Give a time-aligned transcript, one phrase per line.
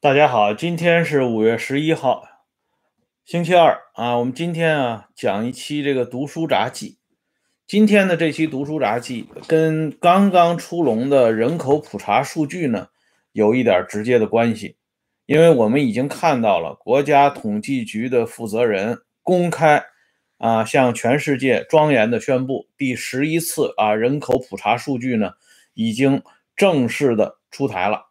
[0.00, 2.22] 大家好，今天是五月十一号，
[3.24, 4.16] 星期二啊。
[4.18, 6.98] 我们今天啊讲一期这个读书札记。
[7.66, 12.90] 今天的这期读书札记跟刚刚出笼的人口普查数据呢
[13.32, 14.76] 有一点直接的关系，
[15.26, 19.82] 因为我们已经看到了国家统计局的负责人公开
[20.36, 25.32] 啊向全世界庄严的宣布，第十一次啊人口普查数据呢
[25.74, 26.22] 已经
[26.54, 28.04] 正式的出台了。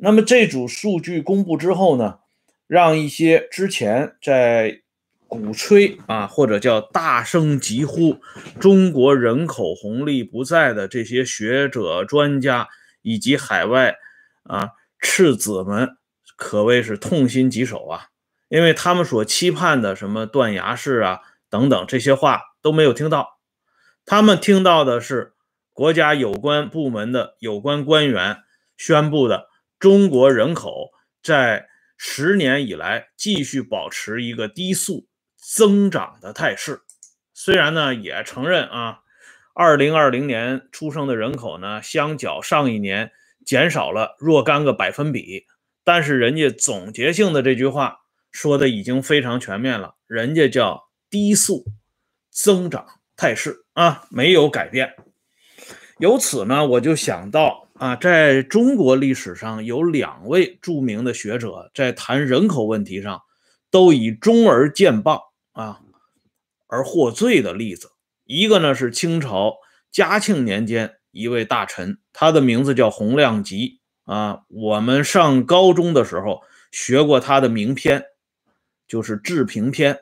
[0.00, 2.20] 那么这组数据公布之后呢，
[2.68, 4.82] 让一些之前在
[5.26, 8.20] 鼓吹啊或者叫大声疾呼
[8.60, 12.68] 中国人口红利不在的这些学者专家
[13.02, 13.96] 以及海外
[14.44, 15.96] 啊赤子们，
[16.36, 18.06] 可谓是痛心疾首啊，
[18.48, 23.40] 因为他们所期盼的什么断崖式啊等等这些话都没有听到，
[24.06, 25.34] 他们听到的是
[25.72, 28.38] 国家有关部门的有关官员
[28.76, 29.47] 宣布的。
[29.78, 30.90] 中国人口
[31.22, 36.80] 在十年以来继续保持一个低速增长的态势，
[37.32, 39.00] 虽然呢也承认啊，
[39.54, 43.12] 二零二零年出生的人口呢相较上一年
[43.46, 45.46] 减少了若干个百分比，
[45.84, 47.98] 但是人家总结性的这句话
[48.32, 51.64] 说的已经非常全面了，人家叫低速
[52.30, 52.84] 增长
[53.16, 54.96] 态势啊，没有改变。
[55.98, 57.67] 由此呢，我就想到。
[57.78, 63.22] 啊，在中国历史上有两位著名的学者在谈人口问题上
[63.70, 65.20] 都以忠而见谤
[65.52, 65.80] 啊
[66.66, 67.92] 而获罪的例子。
[68.24, 69.54] 一个呢是清朝
[69.92, 74.40] 嘉庆年间一位大臣，他的名字叫洪亮吉啊。
[74.48, 76.42] 我们上高中的时候
[76.72, 78.02] 学过他的名篇，
[78.88, 80.00] 就是《治平篇》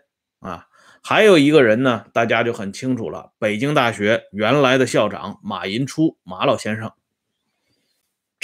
[0.48, 0.66] 啊。
[1.02, 6.90] 还有一个人呢，大家就很清楚了，北京大学原来的校长马寅初马老先生。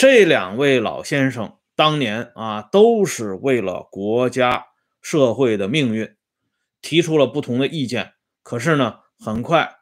[0.02, 4.66] 这两位老先生当年啊，都是为了国家
[5.00, 6.16] 社会的命运，
[6.80, 8.14] 提出了不同的意见。
[8.42, 9.76] 可是呢，很快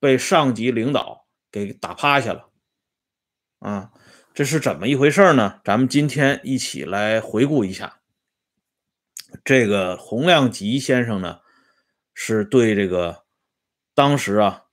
[0.00, 2.48] 被上级领导给打趴下了。
[3.60, 3.92] 啊，
[4.34, 5.60] 这是怎么一回事呢？
[5.64, 8.00] 咱们今天一起来回顾一下。
[9.44, 11.38] 这个洪亮吉先生呢，
[12.12, 13.22] 是对这个
[13.94, 14.64] 当时啊，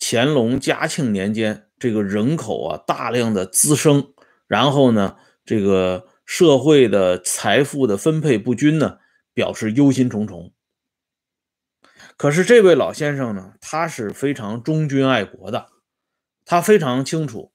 [0.00, 1.62] 乾隆、嘉庆年间。
[1.78, 4.14] 这个人口啊，大量的滋生，
[4.46, 8.98] 然后呢，这个社会的财富的分配不均呢，
[9.34, 10.52] 表示忧心忡忡。
[12.16, 15.66] 可是这位老先生呢，他是非常忠君爱国的，
[16.44, 17.52] 他非常清楚，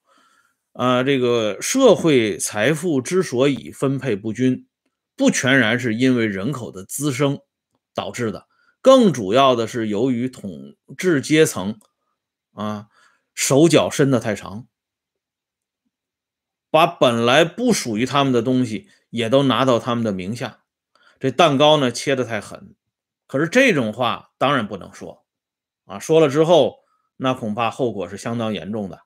[0.74, 4.68] 啊，这个社会财富之所以分配不均，
[5.16, 7.40] 不全然是因为人口的滋生
[7.96, 8.48] 导致的，
[8.82, 11.80] 更主要的是由于统治阶层
[12.54, 12.88] 啊。
[13.34, 14.68] 手脚伸得太长，
[16.72, 20.64] 把本来不属于他们的东西也都拿到他们的名下，
[21.20, 22.76] 这蛋糕呢切得太狠。
[23.28, 25.26] 可是这种话当然不能说
[25.86, 26.80] 啊，说了之后
[27.18, 29.02] 那恐怕后果是相当严重的。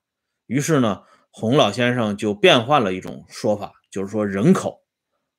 [0.46, 4.84] 于是呢，洪老先生就变换了一种说法，就是说人口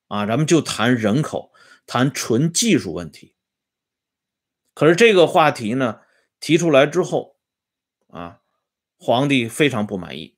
[0.07, 1.51] 啊，咱们就谈人口，
[1.87, 3.35] 谈纯技术问题。
[4.73, 6.01] 可是这个话题呢
[6.39, 7.37] 提出来之后
[8.09, 8.41] 啊。
[8.99, 10.36] 皇帝非常不满意，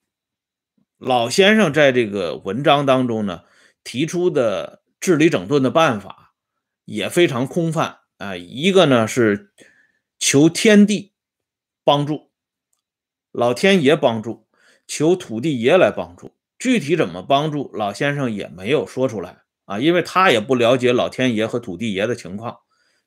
[0.99, 3.43] 老先生在这个文章当中呢
[3.85, 6.33] 提出的治理整顿的办法
[6.83, 8.35] 也非常空泛啊。
[8.35, 9.53] 一个呢是
[10.19, 11.13] 求天地
[11.85, 12.31] 帮助，
[13.31, 14.45] 老天爷帮助，
[14.85, 16.35] 求土地爷来帮助。
[16.59, 22.57] 具体怎么帮助，老先生也没有说出来啊，因为他也不了解老天爷和土地爷的情况。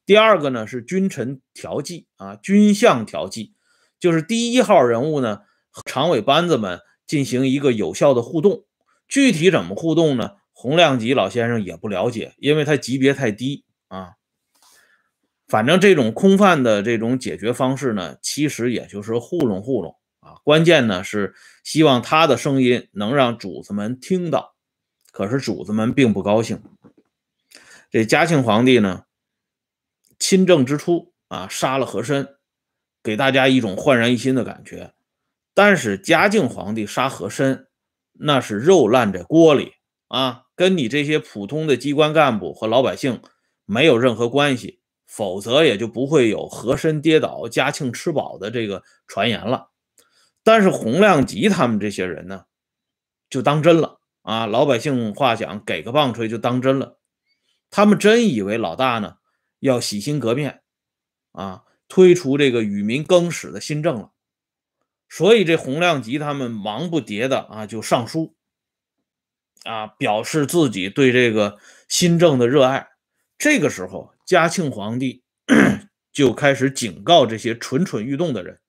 [0.06, 3.52] 第二个呢是君臣调剂啊，君相调剂。
[4.00, 5.42] 就是第一号人物呢，
[5.84, 6.80] 常委班子们
[7.12, 8.64] 进行一个有效的互动，
[9.06, 10.36] 具体怎么互动呢？
[10.54, 14.12] 洪亮吉老先生也不了解，因为他级别太低啊。
[15.46, 20.40] 反正这种空泛的这种解决方式呢，其实也就是糊弄糊弄啊。
[20.42, 24.54] 关键呢是希望他的声音能让主子们听到，
[25.10, 26.62] 可是主子们并不高兴。
[27.90, 29.04] 这嘉庆皇帝呢，
[30.18, 32.36] 亲政之初啊，杀了和珅。
[33.02, 34.94] 给大家一种焕然一新的感觉，
[35.54, 37.68] 但是嘉靖皇帝杀和珅，
[38.12, 39.72] 那是肉烂在锅里
[40.08, 43.20] 啊，跟你这些普通的机关干部和老百姓
[43.66, 49.68] 没有任何关系，否则也就不会有和珅跌倒，嘉庆吃饱的这个传言了。
[50.42, 52.44] 但是洪亮吉他们这些人呢，
[53.28, 56.98] 就当真了啊，老百姓话讲，给个棒槌就当真了，
[57.70, 59.16] 他们真以为老大呢
[59.58, 60.62] 要洗心革面
[61.32, 61.64] 啊。
[61.88, 64.11] 推出这个与民更始的新政了，
[65.14, 68.34] 所以这洪亮吉他们忙不迭的啊，就上书
[69.64, 72.88] 啊，表示自己对这个新政的热爱。
[73.36, 75.22] 这个时候，嘉庆皇帝
[76.14, 78.62] 就开始警告这些蠢蠢欲动的人，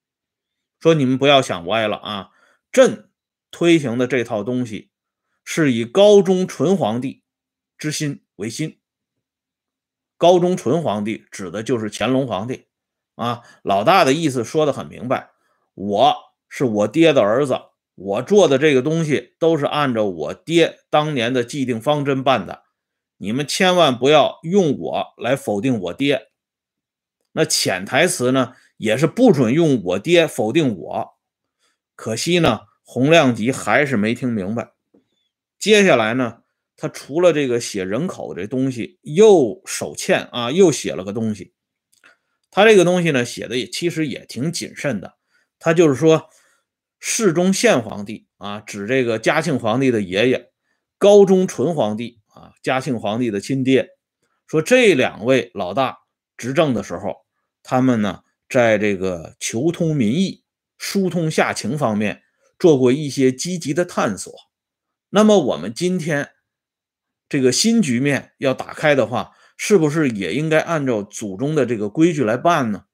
[0.82, 2.32] 说：“你们不要想歪了啊！
[2.74, 3.10] 朕
[3.50, 4.92] 推行的这套东西，
[5.46, 7.24] 是以高宗纯皇帝
[7.78, 8.82] 之心为心。
[10.18, 12.68] 高宗纯皇帝指的就是乾隆皇帝
[13.16, 13.44] 啊。
[13.62, 15.30] 老大的意思说的很明白，
[15.74, 17.60] 我是我爹的儿子。”
[17.96, 22.64] 我做的这个东西都是按照我爹当年的既定方针办的，
[23.18, 26.30] 你们千万不要用我来否定我爹。
[27.34, 31.10] 那潜台词呢，也是不准用我爹否定我。
[31.96, 34.72] 可惜呢，洪亮吉还是没听明白。
[35.60, 36.40] 接下来呢，
[36.76, 41.54] 他除了这个写人口这东西，又手欠啊，又写了个东西。
[42.50, 45.14] 他这个东西呢，写的也其实也挺谨慎的。
[45.60, 46.28] 他就是说。
[47.06, 50.52] 世宗宪皇帝啊，指这个嘉庆皇帝的爷爷；
[50.98, 53.90] 高宗纯皇帝啊，嘉庆皇帝的亲爹。
[54.48, 55.98] 说这两位老大
[56.38, 57.26] 执政的时候，
[57.62, 60.46] 他们呢，在这个求通民意、
[60.78, 62.24] 疏通下情方面
[62.58, 64.34] 做过一些积极的探索。
[65.10, 66.30] 那么我们今天
[67.28, 72.86] 这个新局面要打开的话，是不是也应该按照祖宗的这个规矩来办呢？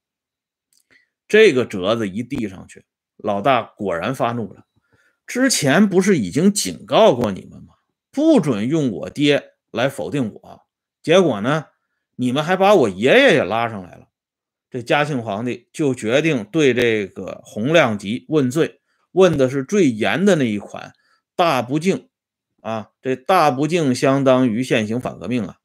[1.28, 2.86] 这个折子一递上去。
[3.22, 4.66] 老大果然发怒了，
[5.28, 7.76] 之前不是已经警告过你们吗？
[8.12, 10.62] 不准用我爹来否定我。
[11.04, 11.66] 结果呢，
[12.16, 14.08] 你们还把我爷爷也拉上来了。
[14.70, 18.82] 这嘉庆皇帝就决定对这个洪亮吉问罪，
[19.12, 20.94] 问的是最严的那一款，
[21.36, 22.08] 大不敬
[22.62, 22.90] 啊！
[23.02, 25.58] 这大不敬相当于现行反革命啊，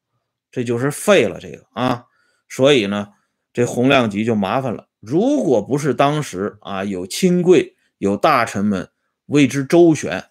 [0.50, 2.04] 这就是废了这个啊。
[2.48, 3.08] 所以呢，
[3.52, 4.88] 这洪亮吉就麻烦了。
[5.04, 8.90] 如果不是当时啊有亲贵有大臣们
[9.26, 10.24] 为之周旋，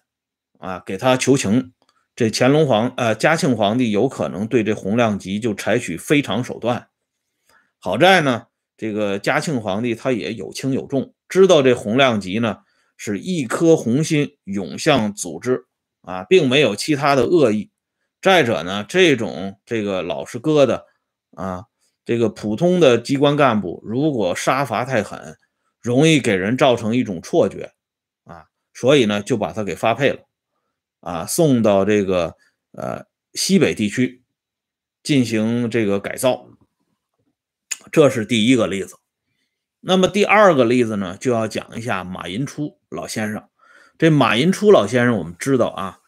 [0.58, 1.72] 啊给他求情，
[2.16, 6.88] 这乾隆皇呃嘉庆皇帝有可能对这洪亮吉就采取非常手段。
[7.78, 12.58] 好在呢，这个嘉庆皇帝他也有轻有重，知道这洪亮吉呢
[12.96, 15.66] 是一颗红心涌向组织
[16.02, 17.70] 啊，并没有其他的恶意。
[18.20, 20.82] 再者呢，这种这个老实疙瘩
[21.36, 21.66] 啊。
[22.04, 25.36] 这个普通的机关干部，如果杀伐太狠，
[25.80, 27.72] 容易给人造成一种错觉，
[28.24, 30.20] 啊，所以呢，就把他给发配了，
[31.00, 32.36] 啊，送到这个
[32.72, 34.22] 呃西北地区
[35.02, 36.46] 进行这个改造。
[37.92, 38.96] 这是第一个例子。
[39.80, 43.48] 那么第二个例子呢，就要讲一下马寅初老先生。
[43.98, 45.98] 这马寅初老先生，我们知道啊，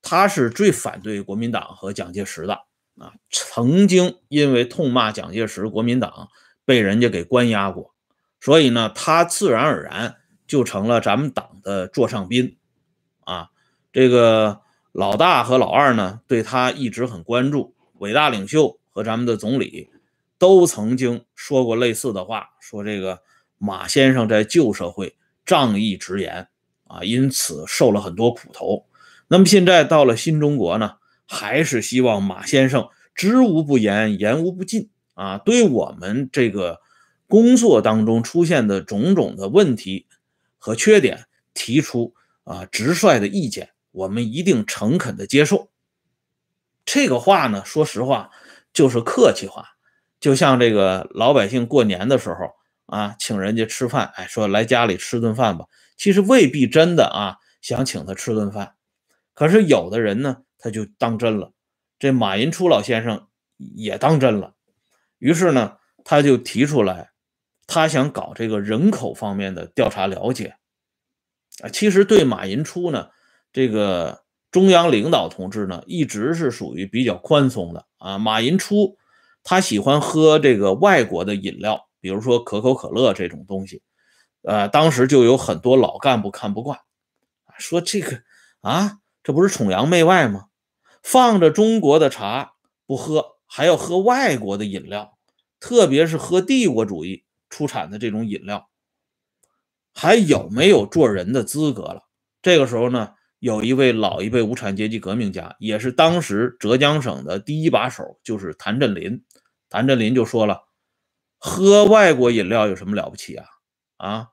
[0.00, 2.60] 他是最反对国民党和蒋介石的。
[2.98, 6.28] 啊，曾经因为痛骂蒋介石、国民党，
[6.64, 7.92] 被人家给关押过，
[8.40, 12.56] 所以呢，他自然而然就成了咱们党的座上宾。
[13.24, 13.48] 啊，
[13.92, 14.60] 这个
[14.92, 17.74] 老大和老二呢，对他一直很关注。
[17.98, 19.90] 伟大领袖和咱们的总理
[20.38, 23.22] 都曾经说过类似的话，说这个
[23.58, 26.48] 马先生在旧社会仗义直言，
[26.86, 28.86] 啊，因此受了很多苦头。
[29.26, 30.96] 那么现在到了新中国呢？
[31.26, 35.38] 还是希望马先生知无不言，言无不尽啊！
[35.38, 36.80] 对我们这个
[37.26, 40.06] 工作当中出现的种种的问题
[40.58, 42.14] 和缺点，提出
[42.44, 45.70] 啊直率的意见，我们一定诚恳的接受。
[46.84, 48.30] 这个话呢，说实话
[48.72, 49.76] 就是客气话，
[50.20, 52.50] 就像这个老百姓过年的时候
[52.86, 55.64] 啊，请人家吃饭，哎，说来家里吃顿饭吧，
[55.96, 58.74] 其实未必真的啊想请他吃顿饭，
[59.32, 60.43] 可是有的人呢。
[60.64, 61.52] 他就当真了，
[61.98, 63.28] 这马寅初老先生
[63.58, 64.54] 也当真了，
[65.18, 67.10] 于是呢，他就提出来，
[67.66, 70.56] 他想搞这个人口方面的调查了解。
[71.60, 73.10] 啊，其实对马寅初呢，
[73.52, 78.16] 这个中央领导同志呢，一直是属于比较宽松的啊。
[78.16, 78.96] 马寅初
[79.42, 83.82] 他喜欢喝这个外国的饮料，比如说可口可乐这种东西，
[84.40, 86.78] 呃，当时就有很多老干部看不惯，
[87.58, 88.22] 说这个
[88.62, 90.46] 啊，这不是崇洋媚外吗？
[91.04, 92.54] 放着中国的茶
[92.86, 95.18] 不喝，还要喝外国的饮料，
[95.60, 98.70] 特别是喝帝国主义出产的这种饮料，
[99.92, 102.04] 还有没有做人的资格了？
[102.40, 109.22] 这个时候呢，有一位老一辈无产阶级革命家，也是当时浙江省的第一把手，就是谭震林。
[109.68, 110.62] 谭震林就说了
[111.38, 113.46] ：“喝外国饮料有什么了不起啊？
[113.98, 114.28] 啊，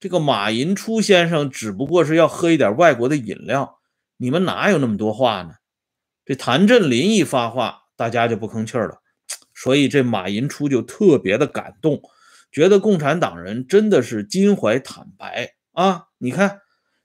[0.00, 3.78] 这个马寅初先生只不过是要喝一点外国的饮料，
[4.16, 5.56] 你们哪有那么多话呢？”
[6.24, 9.02] 这谭震林一发话，大家就不吭气了，
[9.54, 12.00] 所以这马寅初就特别的感动，
[12.50, 16.06] 觉得共产党人真的是襟怀坦白啊！
[16.18, 16.60] 你看，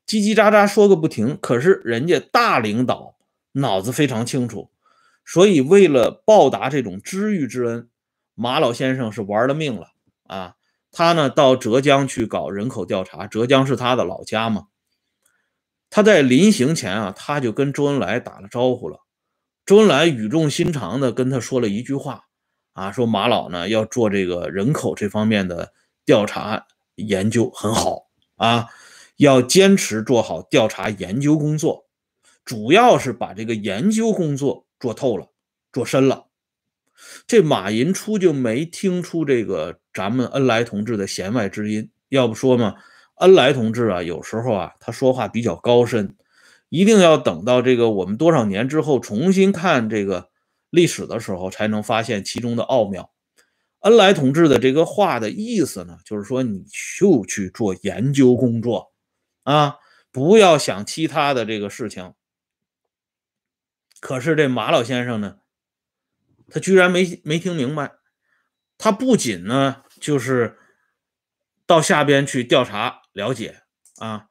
[0.08, 3.18] 叽叽喳喳说个不停，可是人家大领导
[3.54, 4.72] 脑子非常清楚，
[5.26, 7.90] 所以为了报答这种知遇之恩，
[8.36, 9.88] 马老先生是玩了命了
[10.28, 10.56] 啊！
[10.92, 14.68] 他呢到浙江去搞人口调查，浙江是他的老家嘛。
[15.90, 19.00] 他在临行前啊，他就跟周恩来打了招呼了。
[19.70, 22.24] 周恩来语重心长的跟他说了一句话
[22.74, 25.74] 啊，说马老呢要做这个人口这方面的
[26.04, 28.08] 调查研究很好
[28.38, 28.66] 啊，
[29.18, 31.86] 要坚持做好调查研究工作，
[32.44, 35.28] 主要是把这个研究工作做透了、
[35.72, 36.26] 做深了。
[37.28, 42.74] 这马寅初就没听出这个咱们恩来同志的弦外之音，要不说嘛。
[43.18, 46.16] 恩来同志啊，有时候啊，他说话比较高深，
[46.70, 50.30] 一定要等到这个我们多少年之后重新看这个
[50.70, 53.12] 历史的时候，才能发现其中的奥妙。
[53.82, 56.64] 恩来同志的这个话的意思呢，就是说你
[57.00, 58.94] 就去做研究工作
[59.44, 59.78] 啊，
[60.12, 62.14] 不要想其他的这个事情。
[64.00, 65.40] 可是这马老先生呢，
[66.50, 67.94] 他居然没没听明白，
[68.78, 70.58] 他不仅呢就是
[71.66, 73.02] 到下边去调查。
[73.12, 73.64] 了解
[73.98, 74.28] 啊，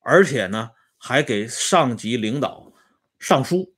[0.00, 2.72] 而且呢，还给上级领导
[3.18, 3.74] 上书，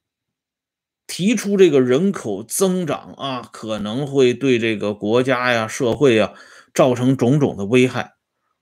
[1.07, 6.35] 提出这个人口增长啊，可能会对这个国家呀、社会呀
[6.75, 8.15] 造成种种的危害。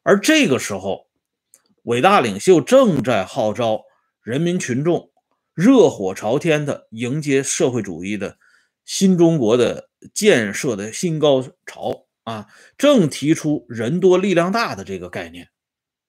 [0.02, 1.08] 而这个时候，
[1.82, 3.82] 伟大领袖正在号召
[4.22, 5.10] 人民群众
[5.54, 8.38] 热火朝天的迎接社会主义的
[8.84, 12.46] 新中国的建设的新高潮啊，
[12.76, 15.48] 正提出人多力量大的这个概念。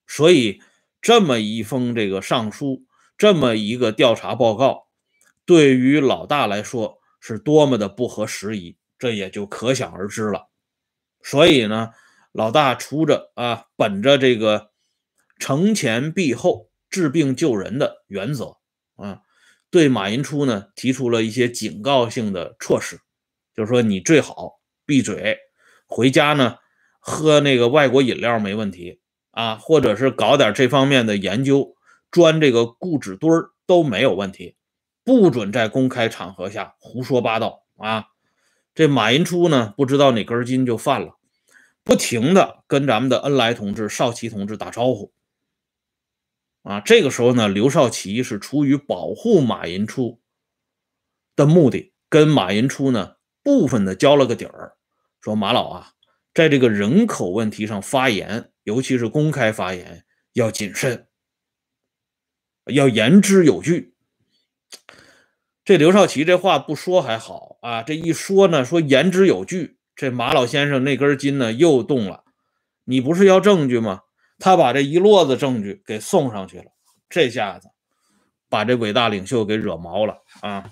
[0.07, 0.61] 所以，
[1.01, 2.85] 这么一封这个上书，
[3.17, 4.87] 这么一个调查报告，
[5.45, 10.49] 对于老大来说是多么的不合时宜，这也就可想而知了。
[11.21, 11.91] 所以呢，
[12.31, 14.71] 老大出着啊，本着这个
[15.37, 18.57] 承前避后、治病救人的原则
[18.95, 19.21] 啊，
[19.69, 22.99] 对马寅初呢提出了一些警告性的措施，
[23.55, 25.37] 就是说你最好闭嘴，
[25.87, 26.57] 回家呢
[26.99, 29.01] 喝那个外国饮料没问题。
[29.31, 31.75] 啊，或者是搞点这方面的研究，
[32.11, 34.55] 钻这个固执堆儿都没有问题，
[35.03, 38.07] 不准在公开场合下胡说八道啊！
[38.73, 41.17] 这马寅初呢，不知道哪根筋就犯了，
[41.83, 45.11] 不停的跟咱们的恩来同志、少奇同志打招呼
[46.63, 46.79] 啊。
[46.79, 50.19] 这个时候呢，刘少奇是出于保护马寅初
[51.35, 54.73] 的目的，跟马寅初呢部分的交了个底儿，
[55.21, 55.93] 说马老啊，
[56.33, 58.51] 在这个人口问题上发言。
[58.69, 61.07] 尤其是公开发言要谨慎，
[62.65, 63.95] 要言之有据。
[65.65, 72.23] 这刘少奇这话不说还好啊，这一说呢，说言之有据，这马老先生那根筋呢又动了。
[72.83, 74.01] 你不是要证据吗？
[74.37, 76.65] 他把这一摞子证据给送上去了，
[77.09, 77.69] 这下子
[78.49, 80.69] 把这伟大领袖给惹毛了啊！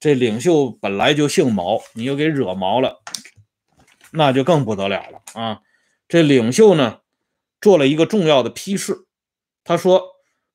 [0.00, 3.02] 这领袖本来就姓毛，你又给惹毛了，
[4.12, 5.60] 那就更不得了了啊！
[6.08, 7.00] 这领袖呢？
[7.66, 9.08] 做了一个重要的批示，
[9.64, 10.10] 他说：“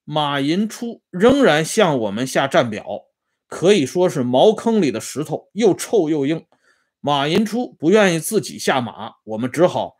[0.05, 2.85] 马寅初仍然向我们下战表，
[3.49, 6.45] 可以说是茅坑里的石头，又臭又硬。
[7.01, 9.97] 马寅初不愿意自己下马，我们只好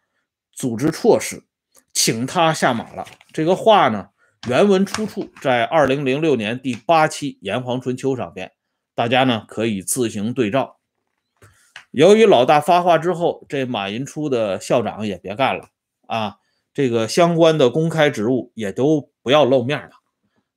[0.53, 1.43] 组织措施，
[1.91, 4.07] 请他下马了。”这个话呢，
[4.47, 8.53] 原文出处在二零零六年第八期《炎黄春秋》上边，
[8.95, 10.77] 大家呢可以自行对照。
[11.91, 15.65] 由于老大发话之后，这马寅初的校长也别干了
[16.07, 16.37] 啊。
[16.73, 19.91] 这个相关的公开职务也都不要露面了，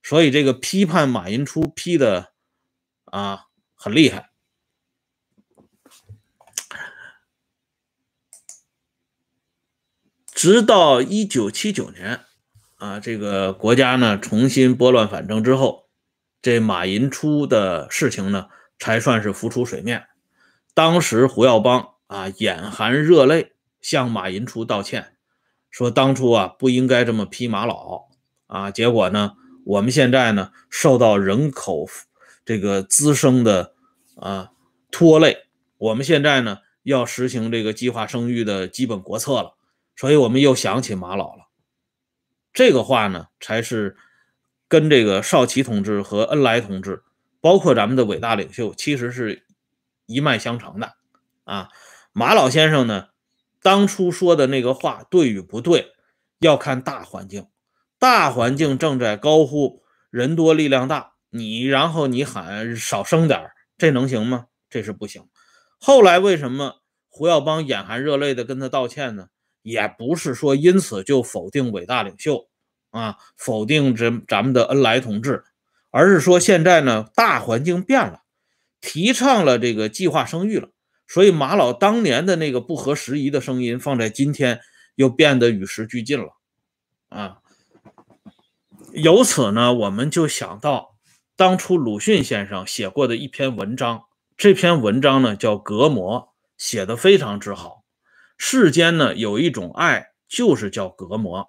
[0.02, 2.33] 所以这个批判马寅初批的
[3.04, 4.30] 啊很厉害。
[10.33, 12.21] 直到一九七九年
[12.76, 15.88] 啊，这个国家呢重新拨乱反正之后，
[16.42, 20.06] 这马寅初的事情呢才算是浮出水面。
[20.75, 25.13] 当时胡耀邦啊眼含热泪向马寅初道歉。
[25.75, 28.07] 说当初啊不应该这么批马老
[28.47, 29.33] 啊，结果呢，
[29.64, 31.88] 我们现在呢受到人口
[32.45, 33.75] 这个滋生的
[34.14, 34.52] 啊
[34.93, 39.57] 拖累，我们现在呢要实行这个计划生育的基本国策了，
[39.97, 41.49] 所以我们又想起马老了。
[42.52, 43.97] 这个话呢才是
[44.69, 47.02] 跟这个少奇同志和恩来同志，
[47.40, 49.45] 包括咱们的伟大领袖，其实是
[50.07, 50.93] 一脉相承的
[51.43, 51.71] 啊。
[52.12, 53.09] 马老先生呢。
[53.64, 55.94] 当初说的那个话对与不对，
[56.38, 57.47] 要看大环境。
[57.99, 64.49] 大环境正在高呼“人多力量大”，你然后你喊少生点这能行吗？
[64.68, 65.26] 这是不行。
[65.78, 69.28] 后来为什么胡耀邦眼含热泪的跟他道歉呢？
[69.62, 72.47] 也不是说因此就否定伟大领袖
[72.90, 75.42] 啊，否定这咱们的恩来同志，
[75.90, 78.21] 而是说现在呢大环境变了，
[78.83, 80.68] 提倡了这个计划生育了，
[81.14, 84.61] 所以马老当年的那个不合时宜的声音，放在今天
[84.97, 86.37] 又变得与时俱进了
[87.09, 87.38] 啊。
[88.92, 90.97] 由此呢，我们就想到
[91.37, 94.06] 当初鲁迅先生写过的一篇文章，
[94.37, 96.21] 这篇文章呢叫《隔膜》，
[96.59, 97.85] 写的非常之好。
[98.37, 101.49] 世间呢有一种爱，就是叫隔膜。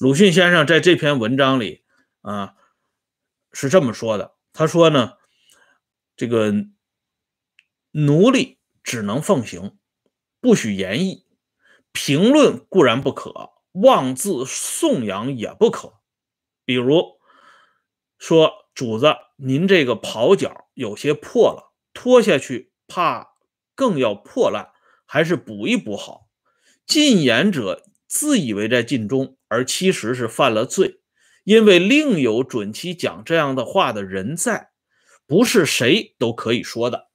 [0.00, 1.82] 鲁迅先生在这篇文章里
[2.20, 2.56] 啊
[3.54, 5.14] 是这么说的，他说呢，
[6.14, 6.52] 这个
[7.92, 8.57] 奴隶
[8.88, 9.76] 只能奉行，
[10.40, 11.26] 不许言议，
[11.92, 16.00] 评论固然不可，妄自颂扬也不可。
[16.64, 17.18] 比如
[18.16, 23.34] 说，主子，您这个袍脚有些破了，脱下去怕
[23.74, 24.70] 更要破烂，
[25.04, 26.30] 还是补一补好。
[26.86, 31.02] 进言者自以为在尽忠，而其实是犯了罪，
[31.44, 34.70] 因为另有准其讲这样的话的人在，
[35.26, 37.07] 不是谁都可以说的。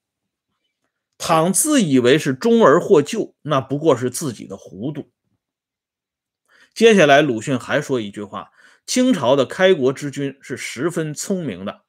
[1.17, 5.11] 倘自以为是忠而获救，那不过是自己的糊涂。
[6.73, 8.49] 接下来，鲁迅还说一句话。
[8.85, 11.83] 清朝的开国之君是十分聪明的，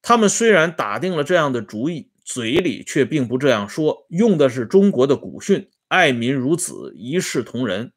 [0.00, 7.92] 他们虽然打定了这样的主意，嘴里却并不这样说，用的是中国的古训：“爱民如子，一视同仁。”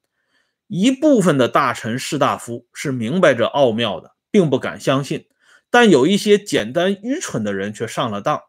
[0.66, 5.28] 一部分的大臣士大夫是明白这奥妙的，并不敢相信；
[5.70, 8.42] 但有一些简单愚蠢的人却上了当，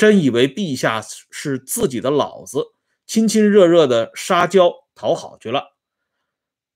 [0.00, 2.64] 真以为陛下是自己的老子，
[3.06, 5.76] 亲亲热热的撒娇讨好去了。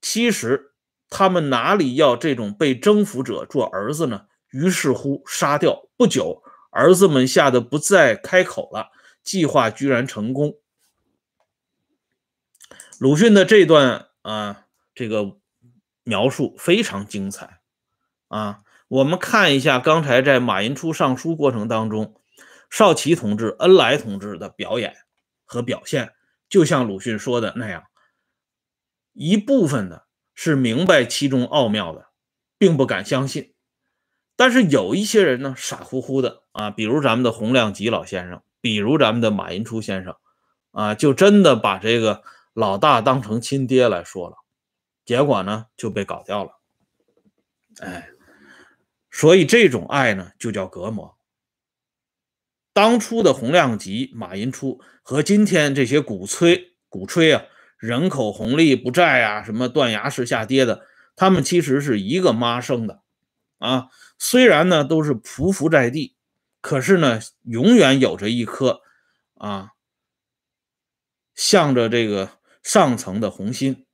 [0.03, 0.73] 其实。
[1.11, 4.27] 他们哪里要这种被征服者做儿子呢？
[4.51, 5.89] 于是乎杀掉。
[5.97, 8.91] 不久，儿子们吓得不再开口了。
[9.23, 10.55] 计划居然成功。
[12.99, 15.37] 鲁迅的这段啊，这个
[16.03, 17.61] 描述非常精彩
[18.27, 18.63] 啊。
[18.89, 22.17] 我们看一下刚才在马寅初上书过程当中，
[22.71, 24.95] 少奇同志、恩来同志的表演
[25.45, 26.13] 和表现，
[26.49, 27.85] 就像鲁迅说的那样，
[29.13, 30.05] 一部分的。
[30.37, 32.09] 是明白其中奥妙的，
[32.59, 33.55] 并不敢相信。
[34.35, 40.17] 但是有一些人呢，傻乎乎的啊，比如咱们的洪亮吉老先生，比如咱们的马寅初先生，
[40.73, 44.39] 啊，就真的把这个老大当成亲爹来说了，
[45.05, 46.59] 结果呢就被搞掉了。
[47.79, 48.11] 哎，
[49.13, 51.17] 所以这种爱呢，就叫隔膜。
[52.75, 57.45] 当初的洪亮吉、马寅初和今天这些鼓吹鼓吹啊。
[57.77, 63.03] 人口红利不在啊，什么断崖式下跌的，他们其实是一个妈生的
[63.59, 63.89] 啊。
[64.19, 66.17] 虽然呢都是匍匐在地，
[66.63, 68.81] 可是呢永远有着一颗
[69.35, 69.73] 啊
[71.35, 73.85] 向着这个上层的红心。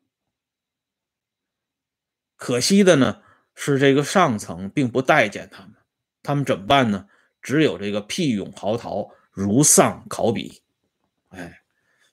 [2.37, 3.23] 可惜的呢
[3.57, 5.75] 是这个上层并不待见他们，
[6.23, 7.07] 他们怎么办呢？
[7.43, 10.63] 只有这个屁勇嚎啕，如丧考妣。
[11.29, 11.61] 哎，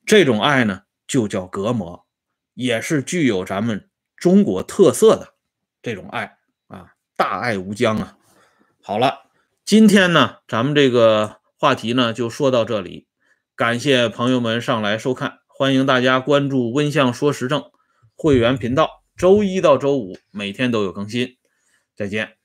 [0.06, 0.84] 这种爱呢？
[1.08, 2.06] 就叫隔膜，
[2.54, 5.36] 也是具有咱们中国特色的
[5.82, 6.38] 这种爱
[6.68, 8.18] 啊，大爱无疆啊。
[8.82, 9.30] 好了，
[9.64, 13.08] 今天呢，咱们这个话题呢就说到这里，
[13.56, 17.72] 感谢朋友们上来收看，欢迎大家关注温相说时政
[18.14, 21.38] 会员频道，周一到周五每天都有更新，
[21.96, 22.37] 再见。